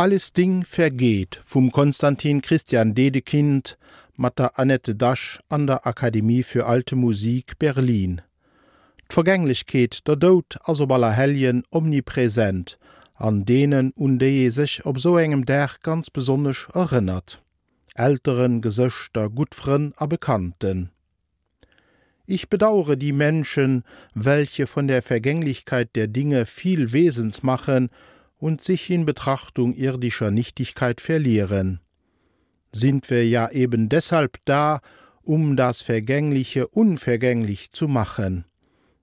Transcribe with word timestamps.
Alles 0.00 0.32
Ding 0.32 0.64
vergeht 0.64 1.42
vum 1.44 1.70
Konstantin 1.72 2.40
Christian 2.40 2.94
Dedekind, 2.94 3.76
Matter 4.16 4.58
Annette 4.58 4.94
Dasch 4.94 5.40
an 5.50 5.66
der 5.66 5.86
Akademie 5.86 6.42
für 6.42 6.64
Alte 6.64 6.96
Musik 6.96 7.58
Berlin. 7.58 8.22
D'Vergänglichkeet 9.10 10.08
der 10.08 10.16
Dod 10.16 10.58
as 10.64 10.80
op 10.80 10.90
aller 10.92 11.12
Hellien 11.12 11.64
omnipräsent, 11.70 12.78
an 13.14 13.44
denen 13.44 13.92
un 13.94 14.18
de 14.18 14.48
sich 14.48 14.86
op 14.86 14.98
so 14.98 15.18
engem 15.18 15.44
Dach 15.44 15.80
ganz 15.82 16.08
besonnech 16.08 16.68
erinnert. 16.72 17.42
Älteren 17.94 18.62
Gesøchter 18.62 19.28
Gutfren 19.28 19.92
a 19.98 20.06
Bekannten. 20.06 20.92
Ich 22.24 22.48
bedauere 22.48 22.96
die 22.96 23.12
Menschen, 23.12 23.84
welche 24.14 24.66
von 24.66 24.88
der 24.88 25.02
Vergänglichkeit 25.02 25.94
der 25.94 26.06
Dinge 26.06 26.46
viel 26.46 26.92
Wesens 26.92 27.42
machen 27.42 27.90
und 28.40 28.62
sich 28.62 28.90
in 28.90 29.04
Betrachtung 29.04 29.74
irdischer 29.74 30.30
Nichtigkeit 30.30 31.00
verlieren. 31.00 31.80
Sind 32.72 33.10
wir 33.10 33.28
ja 33.28 33.50
eben 33.50 33.88
deshalb 33.88 34.38
da, 34.44 34.80
um 35.22 35.56
das 35.56 35.82
Vergängliche 35.82 36.66
unvergänglich 36.66 37.70
zu 37.72 37.86
machen. 37.86 38.44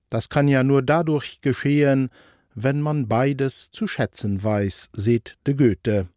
Das 0.10 0.30
kann 0.30 0.48
ja 0.48 0.64
nur 0.64 0.82
dadurch 0.82 1.42
geschehen, 1.42 2.10
wenn 2.56 2.82
man 2.82 3.08
beides 3.08 3.70
zu 3.72 3.88
schätzen 3.88 4.44
weiß, 4.44 4.90
seht 4.94 5.38
de 5.46 5.54
Goethe. 5.54 6.08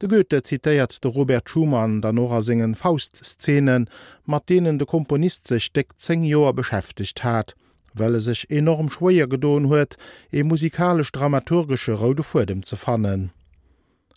De 0.00 0.08
Goethe 0.08 0.44
zitiert 0.44 1.02
de 1.02 1.10
Robert 1.10 1.50
Schumann 1.50 2.00
der 2.00 2.12
Nora 2.12 2.42
singen 2.42 2.76
Faustszenen, 2.76 3.90
mat 4.24 4.48
denen 4.48 4.78
de 4.78 4.86
Komponist 4.86 5.48
sich 5.48 5.72
deckt 5.72 6.00
zehn 6.00 6.22
Joer 6.22 6.54
beschäftigt 6.54 7.24
hat, 7.24 7.56
well 7.94 8.14
er 8.14 8.20
sich 8.20 8.50
enorm 8.50 8.88
schwéier 8.90 9.28
gedoen 9.28 9.68
huet 9.68 9.96
e 10.32 10.42
musikalisch 10.42 11.12
dramaturgsche 11.12 11.92
Rode 11.92 12.22
vor 12.22 12.46
dem 12.46 12.62
ze 12.62 12.76
fannen. 12.76 13.30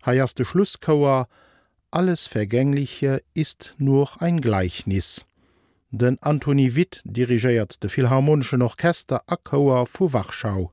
Heierste 0.06 0.46
Schlusskauer 0.46 1.28
alles 1.92 2.28
Vergängliche 2.28 3.22
ist 3.34 3.76
nur 3.78 4.22
ein 4.22 4.40
Gleichnis. 4.40 5.26
Den 5.90 6.18
Anthony 6.22 6.76
Witt 6.76 7.02
dirigiiert 7.04 7.84
de 7.84 7.90
Philharmonischen 7.90 8.62
Orchester 8.62 9.22
Akkauer 9.28 9.86
vu 9.86 10.14
Wachschau. 10.14 10.72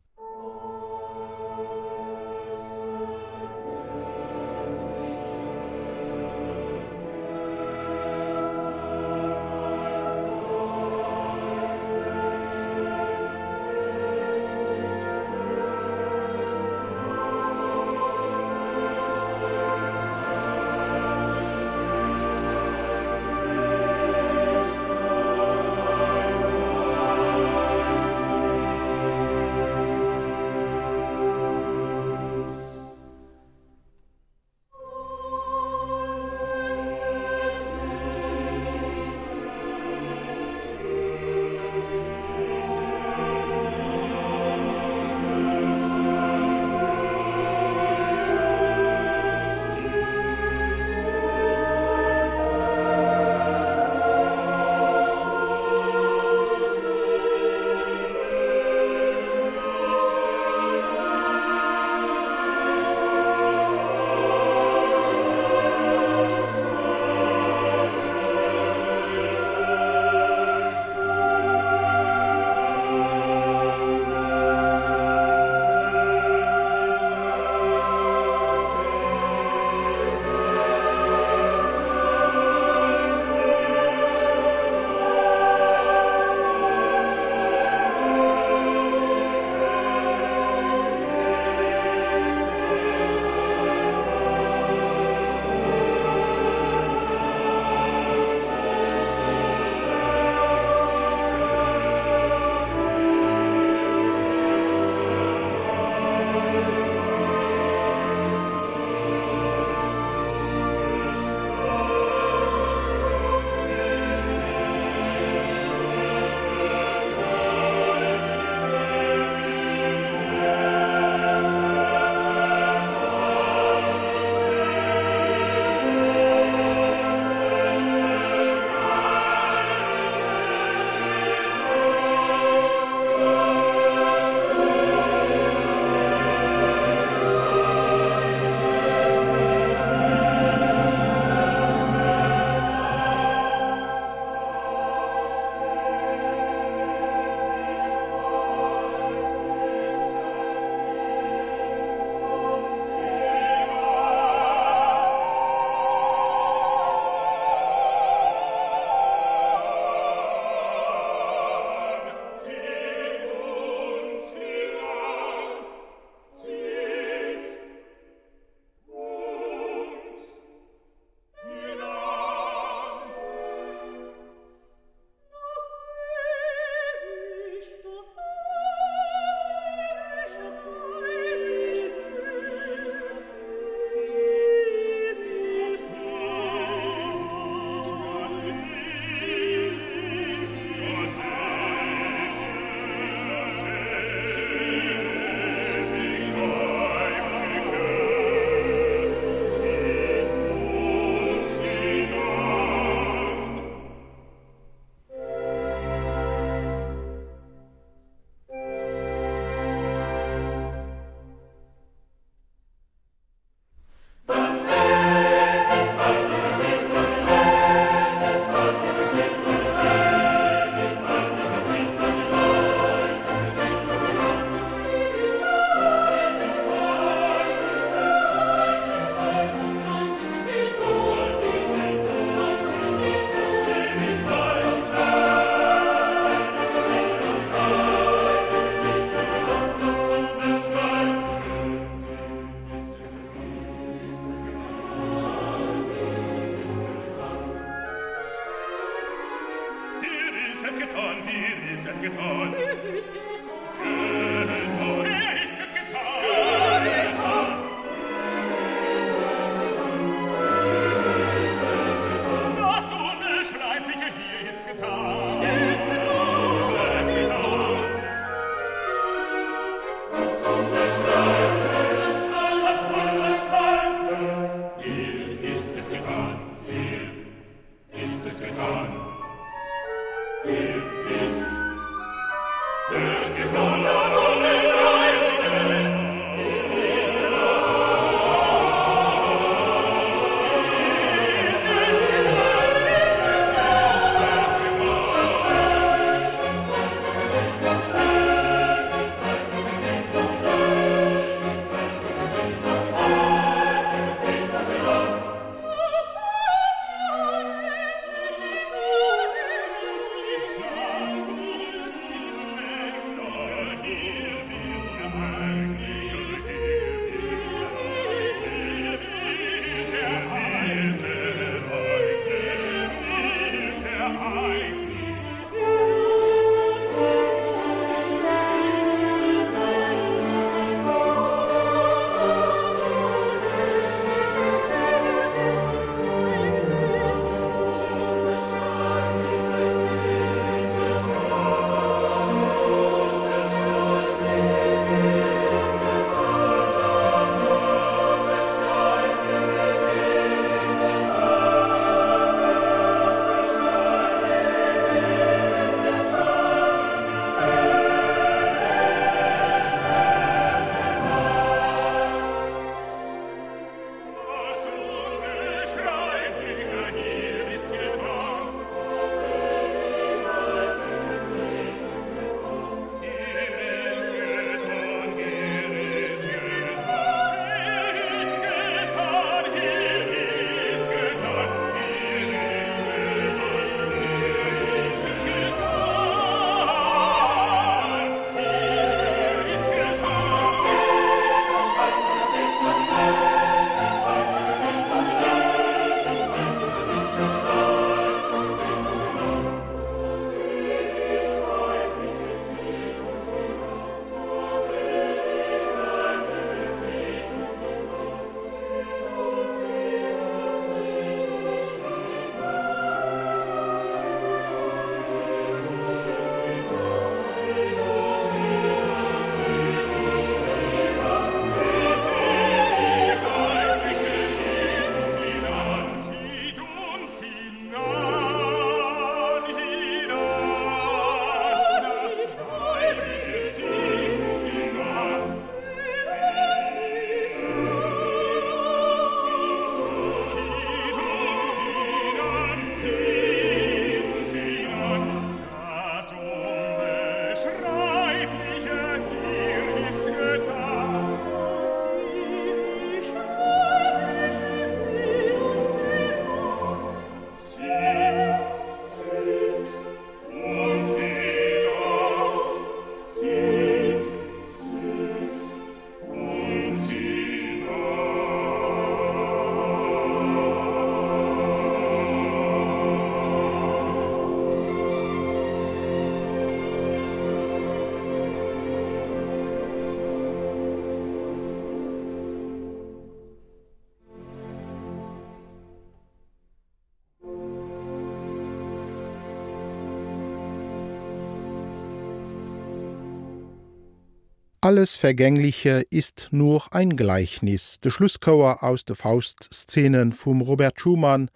Alles 494.69 494.96
Vergängliche 494.96 495.87
ist 495.89 496.29
nur 496.31 496.75
ein 496.75 496.94
Gleichnis. 496.94 497.81
De 497.81 497.91
Schlusskauer 497.91 498.63
aus 498.63 498.84
de 498.84 498.94
Faustszenen 498.94 500.13
vum 500.13 500.43
Robert 500.43 500.79
Schumann, 500.79 501.31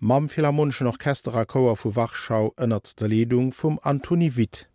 Mam 0.00 0.30
Philharmonischen 0.30 0.86
Orchesterer 0.86 1.44
Kauer 1.44 1.76
vu 1.76 1.94
Wachschau 1.94 2.54
der 2.56 3.08
Ledung 3.08 3.52
vum 3.52 3.78
Antoni 3.82 4.36
Witt. 4.36 4.70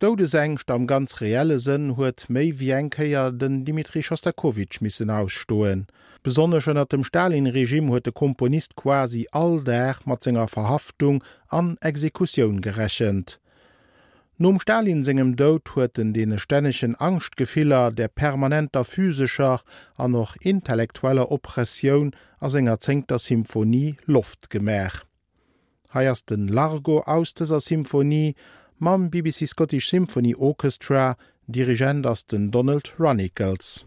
Doude 0.00 0.26
sengcht 0.26 0.72
am 0.72 0.88
ganz 0.88 1.20
reelle 1.20 1.60
sinn 1.60 1.96
huet 1.96 2.26
méi 2.28 2.58
wie 2.58 2.70
enkeier 2.70 3.30
den 3.30 3.64
Dimitri 3.64 4.02
Schostakowitsch 4.02 4.80
missen 4.80 5.08
ausstoen. 5.08 5.86
Besonnech 6.24 6.66
ënner 6.66 6.86
dem 6.86 7.04
Stalinregime 7.04 7.92
huet 7.92 8.06
de 8.06 8.12
Komponist 8.12 8.74
quasi 8.74 9.28
all 9.30 9.62
der 9.62 9.94
mat 10.04 10.24
zingnger 10.24 10.48
Verhaftung 10.48 11.22
an 11.46 11.76
Exekuioun 11.80 12.60
gerechent. 12.60 13.38
Nom 14.42 14.58
Stalin 14.58 15.04
segem 15.04 15.36
Dout 15.36 15.74
hueten 15.74 16.14
dee 16.14 16.38
stännechen 16.38 16.96
Angstgefiller 16.96 17.90
der 17.92 18.08
permanenter 18.08 18.86
physischer 18.86 19.60
an 19.98 20.12
noch 20.12 20.34
intellektueller 20.36 21.30
Oppressioun 21.30 22.16
as 22.38 22.54
enger 22.54 22.80
zingter 22.80 23.18
Symfoie 23.18 23.96
Luft 24.06 24.48
gemer. 24.48 24.92
Heiers 25.92 26.24
den 26.24 26.48
Largo 26.48 27.00
aus 27.00 27.34
deser 27.34 27.60
Symfoie 27.60 28.32
mam 28.78 29.10
BBC 29.10 29.46
Scottish 29.46 29.90
Symphony 29.90 30.34
Orchestra 30.34 31.18
Dirigent 31.46 32.06
ass 32.06 32.24
den 32.24 32.50
Donald 32.50 32.94
Runicles. 32.98 33.84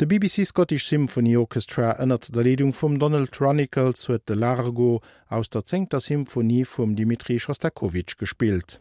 De 0.00 0.06
BBC 0.06 0.44
Scottish 0.44 0.88
Symphony 0.88 1.36
Orchestra 1.36 1.92
ënnert 2.02 2.32
der 2.34 2.42
Leung 2.42 2.72
vum 2.74 2.96
Donald 2.98 3.30
Chronicles 3.30 4.08
huet 4.08 4.24
de 4.26 4.34
Largo 4.34 5.00
aus 5.28 5.50
der 5.50 5.62
Zéngter 5.62 6.00
Symphonie 6.00 6.64
vum 6.64 6.96
Dmitri 6.96 7.38
Schostakowitsch 7.38 8.16
gespielt. 8.18 8.80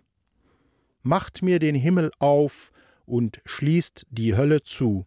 Macht 1.04 1.43
mir 1.43 1.60
den 1.60 1.76
Himmel 1.76 2.10
auf 2.17 2.71
und 3.06 3.41
schließt 3.45 4.08
die 4.10 4.36
Hölle 4.36 4.63
zu. 4.63 5.06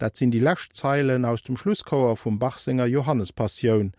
Dat 0.00 0.16
sinn 0.16 0.32
die 0.32 0.40
Lächtzeilen 0.40 1.24
aus 1.24 1.44
dem 1.44 1.56
Schlusskauer 1.56 2.16
vum 2.16 2.40
Bachsänger 2.40 2.86
Johannes 2.86 3.32
Passioun. 3.32 3.92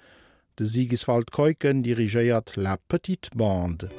De 0.59 0.67
Siegeswald 0.67 1.31
Keuken 1.31 1.81
dirigéiert 1.81 2.57
la 2.57 2.75
Petite 2.75 3.29
Bande. 3.33 3.89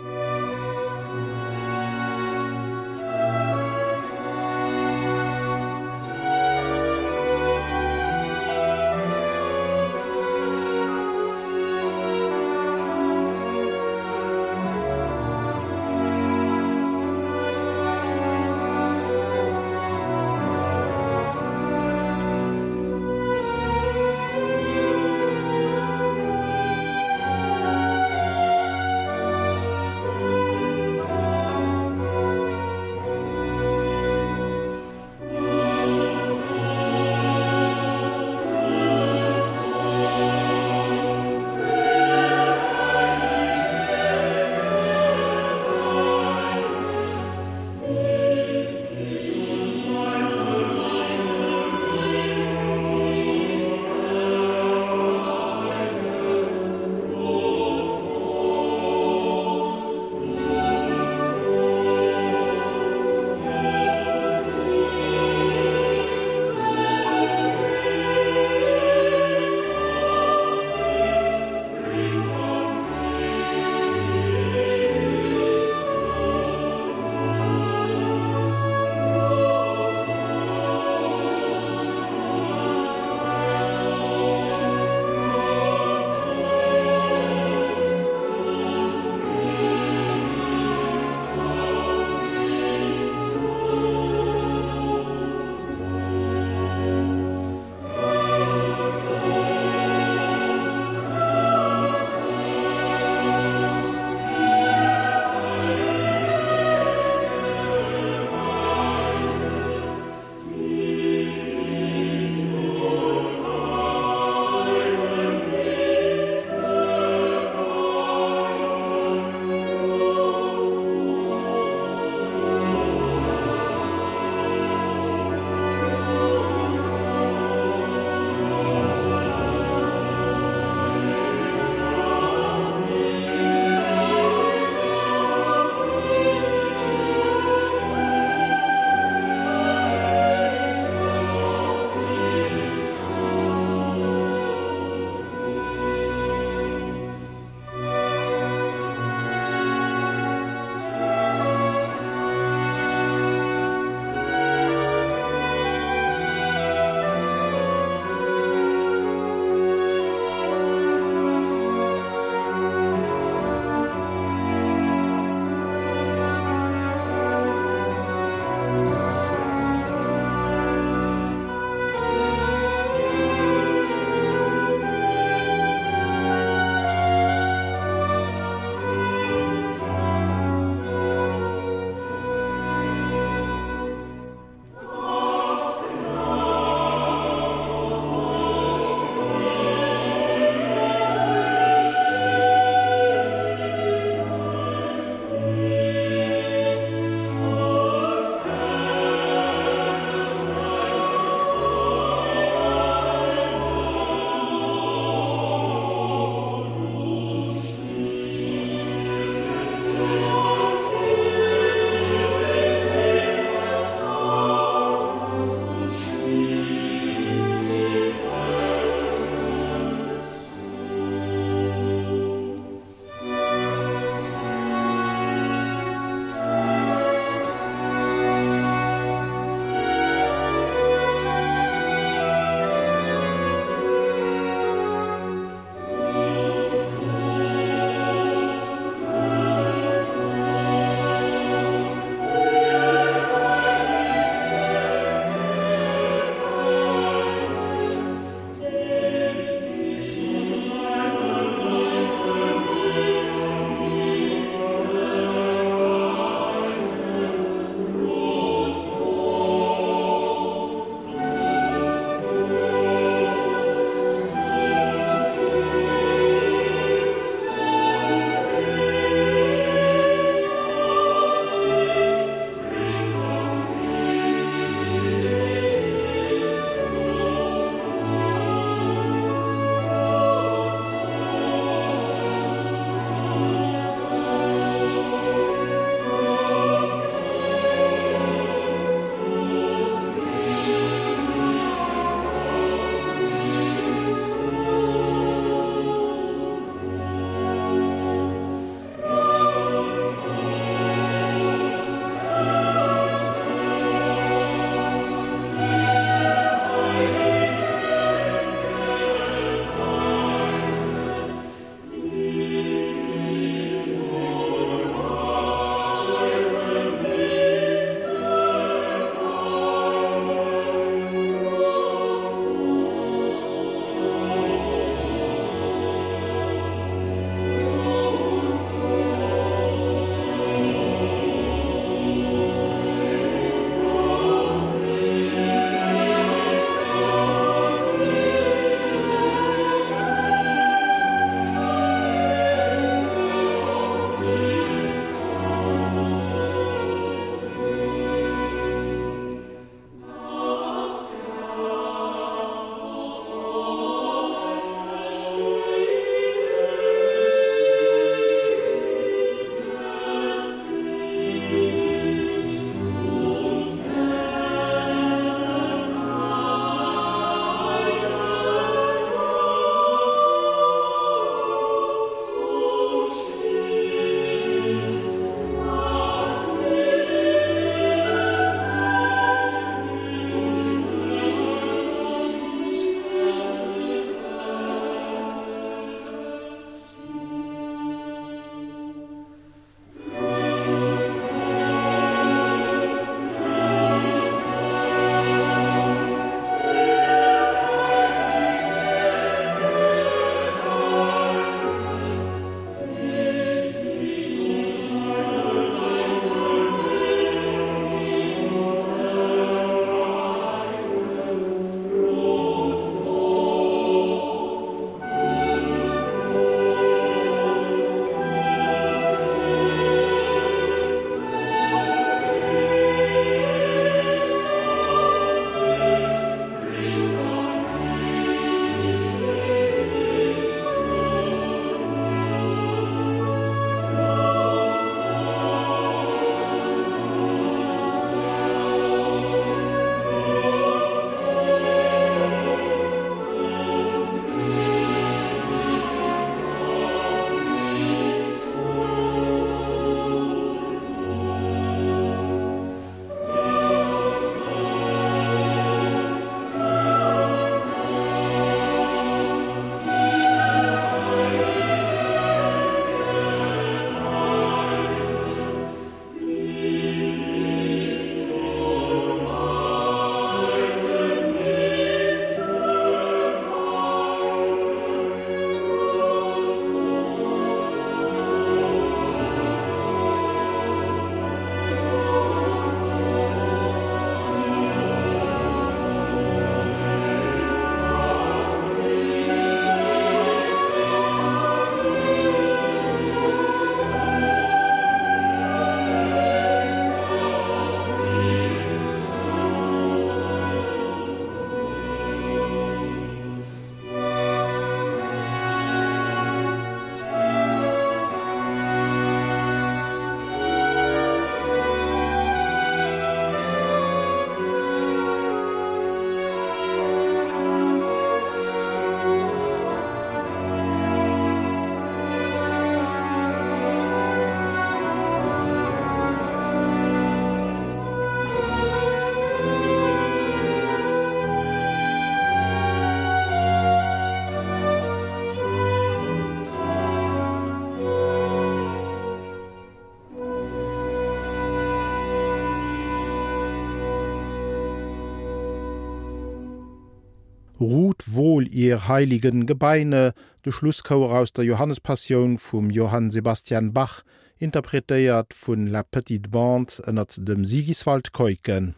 Ihr 548.53 548.89
heiligen 548.89 549.47
Gebeine, 549.47 550.15
de 550.45 550.53
Schlusskauer 550.53 551.19
aus 551.19 551.33
der 551.33 551.45
Johannespassion 551.45 552.39
vum 552.39 552.71
Johann 552.71 553.11
Sebastian 553.11 553.73
Bach, 553.73 554.03
interpretéiert 554.39 555.33
vun 555.33 555.67
la 555.67 555.83
Petite 555.83 556.29
Band 556.29 556.81
ënnert 556.87 557.17
dem 557.19 557.45
Siegiswald 557.45 558.13
keuken. 558.13 558.75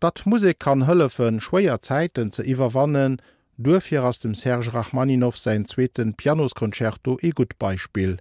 Dat 0.00 0.26
Musik 0.26 0.58
kann 0.58 0.86
hëllefen 0.88 1.40
schwéier 1.40 1.80
Zeititen 1.80 2.32
ze 2.32 2.44
iwwerwannen, 2.44 3.20
durfir 3.56 4.04
ass 4.04 4.18
dem 4.18 4.34
Serge 4.34 4.74
Rachmaninow 4.74 5.36
sein 5.36 5.66
zweten 5.66 6.14
Pianoskonzerto 6.14 7.18
e 7.22 7.30
gut 7.30 7.58
Beispiel. 7.58 8.18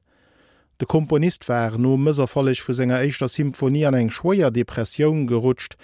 De 0.80 0.88
Komponist 0.88 1.48
war 1.50 1.78
no 1.78 1.98
mësserfolleg 1.98 2.62
vu 2.62 2.74
senger 2.74 3.00
eichter 3.00 3.30
Symfoie 3.30 3.88
an 3.88 3.96
eng 3.96 4.12
schwéier 4.12 4.52
Depressionioun 4.52 5.28
gerutscht, 5.28 5.78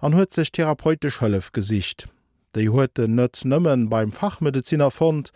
an 0.00 0.14
huet 0.16 0.32
sech 0.32 0.52
therapeutisch 0.52 1.20
hëllef 1.20 1.52
gesicht. 1.52 2.08
Dei 2.54 2.68
huete 2.70 3.08
nett 3.10 3.40
nëmmen 3.42 3.88
beim 3.90 4.12
Fachmediziner 4.14 4.92
fand, 4.94 5.32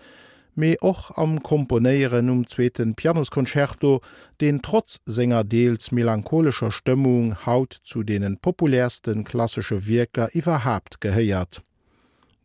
méi 0.55 0.77
och 0.87 1.09
am 1.19 1.41
Komponéieren 1.43 2.31
umzweten 2.31 2.95
Pianoskonzerto, 2.95 4.01
den 4.41 4.61
trotz 4.63 5.01
senger 5.05 5.43
deels 5.43 5.91
melancholescher 5.91 6.71
Stimmung 6.71 7.35
haut 7.45 7.81
zu 7.83 8.05
denen 8.05 8.39
populärsten 8.39 9.25
klassische 9.25 9.87
Wirker 9.89 10.29
iwwerhaft 10.33 11.01
geheiert. 11.01 11.63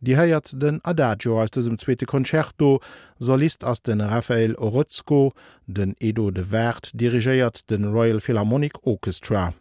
Die 0.00 0.16
heiert 0.16 0.50
den 0.52 0.84
Adagio 0.84 1.40
aus 1.40 1.52
dem 1.52 1.78
zweite 1.78 2.04
Konzerto, 2.04 2.80
Solist 3.18 3.64
aus 3.64 3.80
den 3.80 4.00
Raphael 4.00 4.56
Orozco, 4.56 5.32
den 5.66 5.94
Edo 6.00 6.32
de 6.32 6.50
Wert 6.50 6.90
dirigiiert 6.94 7.70
den 7.70 7.84
Royal 7.84 8.20
Philharmonic 8.20 8.84
Orchestra. 8.84 9.54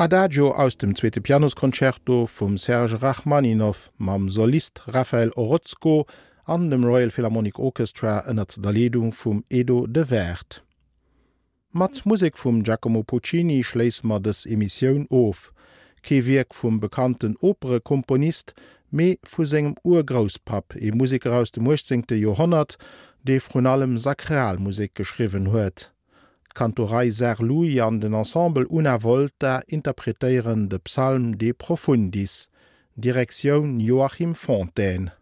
Adagio 0.00 0.52
aus 0.52 0.78
dem 0.78 0.94
Zzwete 0.94 1.20
Pianoskoncerto 1.20 2.26
vum 2.26 2.56
Serge 2.56 3.02
Rachmaninow 3.02 3.90
mam 3.98 4.30
Solist 4.30 4.82
Raphael 4.86 5.32
Orozko 5.34 6.06
an 6.44 6.70
dem 6.70 6.84
Royal 6.84 7.10
Philharmonic 7.10 7.58
Orchestra 7.58 8.22
ënnert 8.30 8.54
der 8.62 8.72
Leung 8.72 9.10
vum 9.10 9.42
Edo 9.50 9.88
de 9.88 10.08
Wert. 10.08 10.62
Mat 11.72 12.06
Musik 12.06 12.38
vum 12.38 12.62
Giacomo 12.62 13.02
Puccini 13.02 13.64
schleis 13.64 14.04
mat 14.04 14.22
des 14.22 14.46
Emissionioun 14.46 15.08
of, 15.10 15.52
Kewirk 16.02 16.54
vum 16.54 16.78
bekannten 16.78 17.34
opere 17.40 17.80
Komponist 17.80 18.54
méi 18.92 19.18
vu 19.26 19.42
segem 19.42 19.74
Urgrauspap 19.82 20.76
e 20.78 20.92
Musiker 20.92 21.34
aus 21.34 21.50
dem 21.50 21.66
18. 21.66 22.04
Johonnert, 22.14 22.78
dee 23.26 23.40
fron 23.40 23.66
allem 23.66 23.98
Sakralmusik 23.98 24.94
geschriwen 24.94 25.50
huet. 25.50 25.90
Kantorei 26.58 27.12
Ser 27.12 27.36
Louis 27.38 27.80
an 27.80 28.00
den 28.00 28.14
Ensemble 28.14 28.66
unerwollt 28.66 29.44
interpretéieren 29.68 30.68
de 30.68 30.80
Psalm 30.80 31.38
de 31.38 31.52
Profundis, 31.52 32.48
Direktion 32.96 33.78
Joachim 33.78 34.34
Fontaine. 34.34 35.12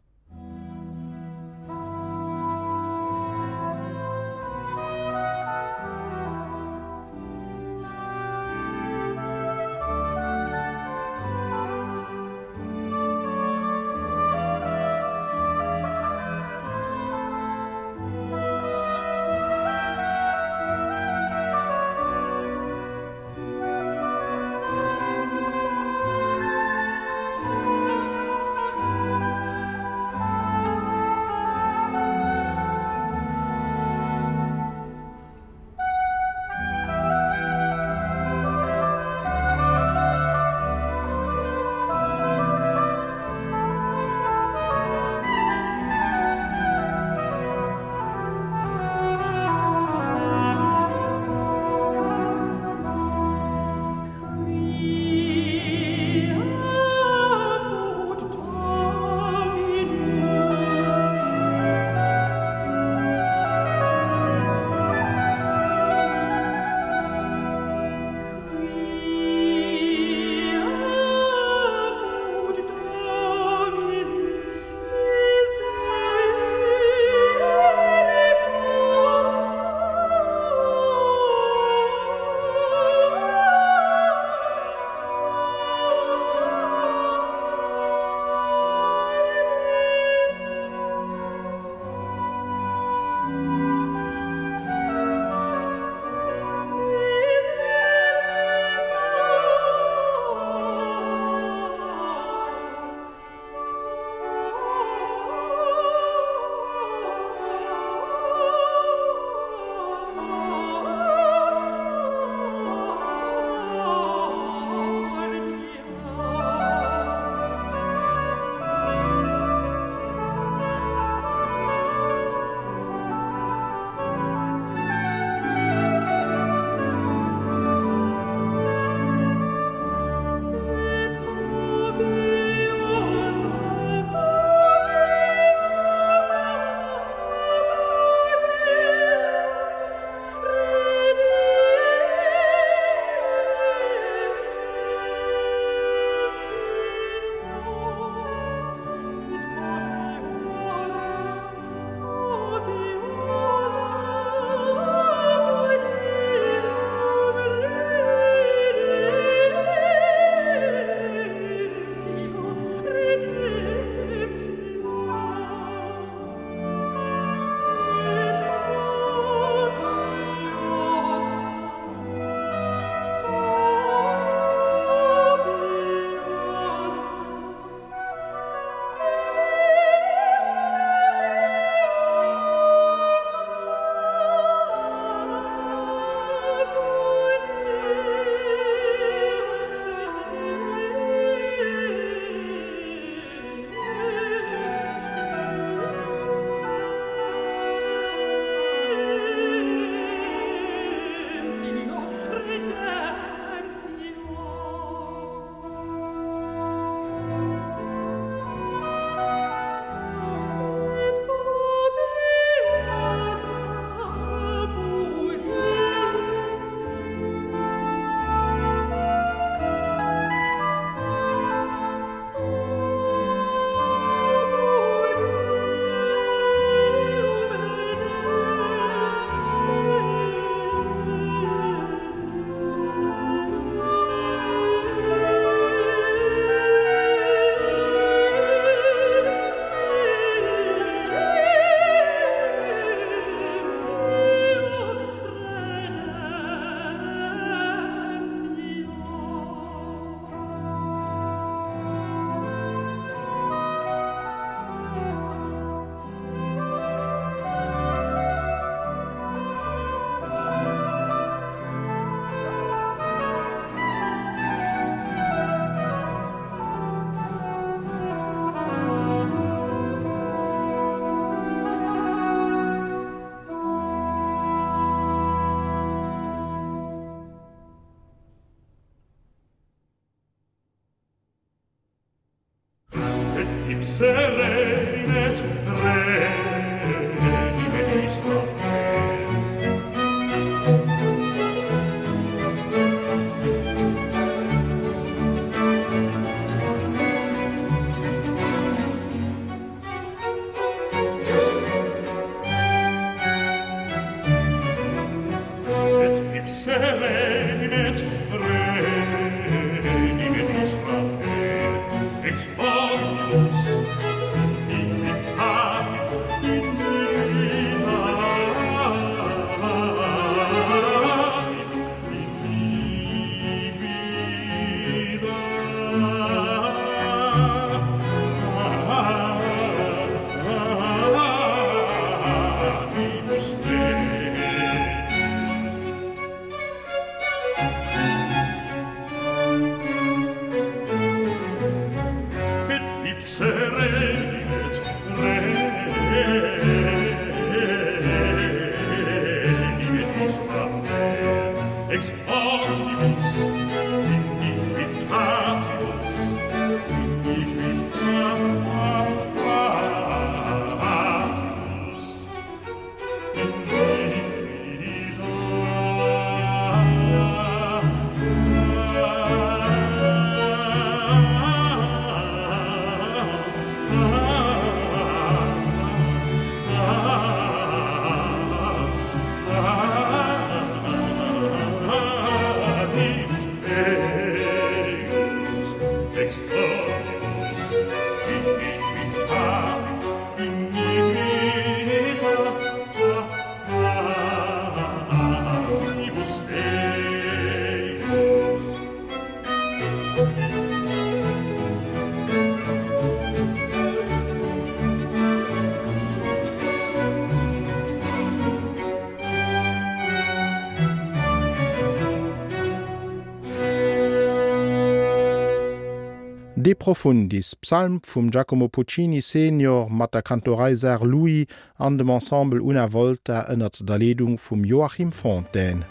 De 416.66 416.74
Profundis, 416.74 417.54
Psalm 417.54 418.00
vum 418.02 418.28
Giacomo 418.28 418.66
Puccini 418.66 419.22
Senior 419.22 419.88
mat 419.88 420.14
der 420.14 420.22
Kantoreiser 420.22 420.98
Louis 421.04 421.46
an 421.78 421.96
dem 421.96 422.08
Ensemble 422.08 422.60
Unerwollter 422.60 423.46
ënnert 423.54 423.84
der 423.86 424.00
Ledung 424.02 424.34
vum 424.36 424.64
Joachim 424.64 425.12
Fontaine. 425.12 425.86